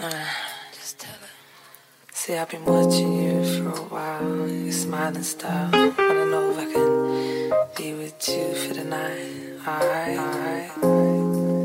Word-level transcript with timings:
See, 2.14 2.34
I've 2.34 2.48
been 2.48 2.64
watching 2.64 3.22
you 3.22 3.44
for 3.44 3.68
a 3.68 3.82
while. 3.82 4.48
Your 4.48 4.72
smiling 4.72 5.22
style. 5.22 5.70
don't 5.70 6.30
know 6.30 6.52
if 6.52 6.58
I 6.58 6.64
can 6.72 7.50
be 7.76 7.92
with 7.92 8.26
you 8.26 8.54
for 8.54 8.72
the 8.74 8.84
night. 8.84 9.58
Alright, 9.66 10.18
alright. 10.18 10.70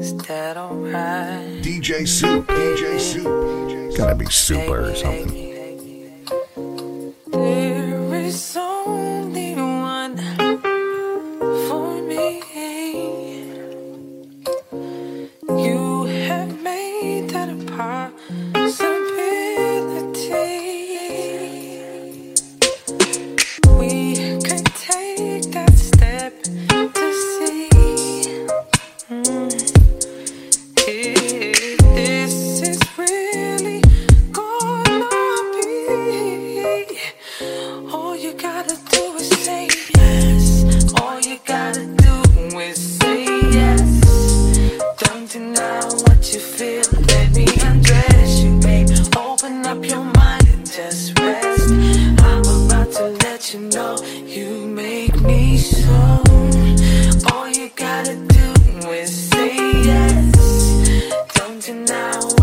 Is 0.01 0.17
that 0.27 0.57
alright? 0.57 1.61
DJ 1.63 2.05
Supe. 2.05 2.45
DJ 2.47 2.99
Supe. 2.99 3.96
Gotta 3.97 4.15
be 4.15 4.26
super 4.26 4.90
or 4.90 4.96
something. 4.96 5.44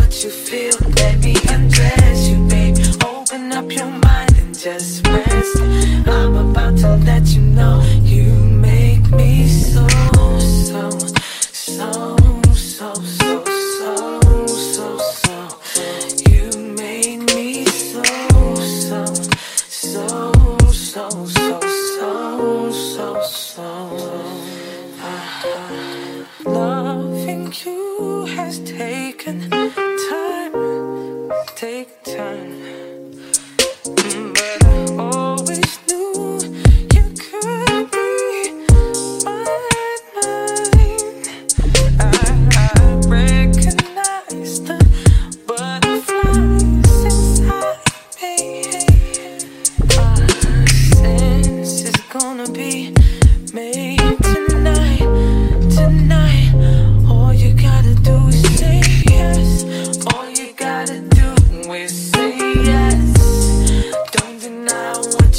what 0.03 0.25
you 0.25 0.31
feel. 0.31 0.75
Let 0.97 1.21
me 1.21 1.37
undress 1.49 2.29
you, 2.29 2.39
babe. 2.49 2.77
Open 3.05 3.53
up 3.53 3.71
your 3.71 3.87
mind 3.87 4.37
and 4.39 4.59
just 4.59 5.07
rest. 5.07 5.57
I'm 6.07 6.35
about 6.51 6.77
to 6.79 6.97
let 7.09 7.29
you 7.35 7.43
know 7.43 7.83
you 8.03 8.33
make 8.69 9.09
me 9.11 9.49
so, 9.49 9.87
so, 10.39 10.91
so, 11.53 12.17
so, 12.53 12.95
so, 12.95 13.45
so, 14.47 14.99
so. 15.23 15.37
You 16.31 16.47
made 16.83 17.21
me 17.35 17.65
so, 17.65 18.03
so, 18.83 19.05
so, 19.69 20.33
so, 20.73 21.09
so, 21.27 21.61
so, 22.73 23.23
so. 23.23 23.69
Loving 26.45 27.55
you 27.65 28.27
has 28.27 28.59
taken 28.61 29.92
take 31.63 32.03
time. 32.03 32.72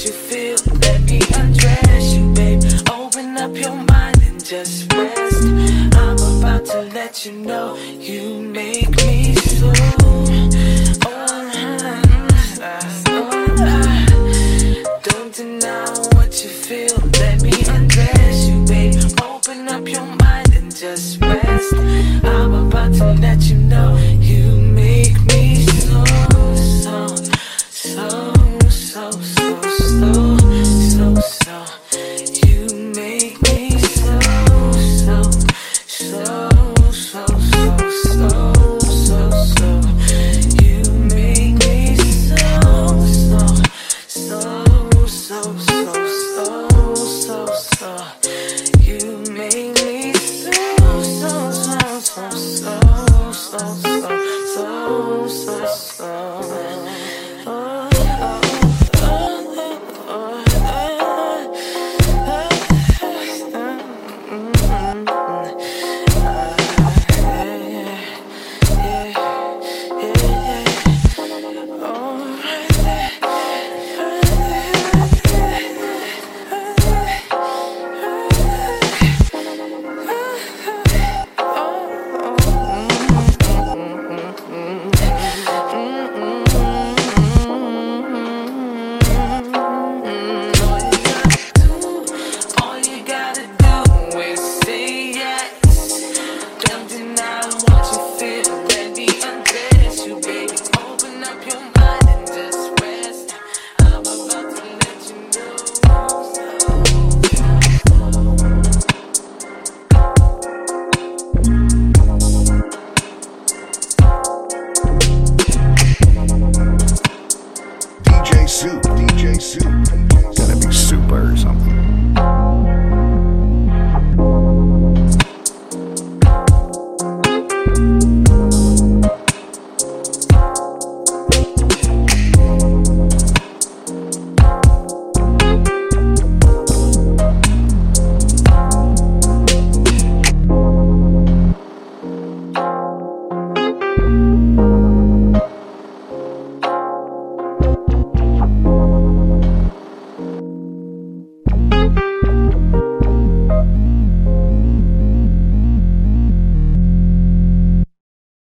you 0.06 0.12
feel. 0.12 0.58
Let 0.82 1.02
me 1.04 1.22
undress 1.34 2.14
you, 2.14 2.34
babe. 2.34 2.62
Open 2.92 3.38
up 3.38 3.56
your 3.56 3.76
mind 3.76 4.22
and 4.24 4.44
just 4.44 4.92
rest. 4.94 5.44
I'm 5.96 6.18
about 6.40 6.66
to 6.66 6.82
let 6.94 7.26
you 7.26 7.32
know. 7.34 7.63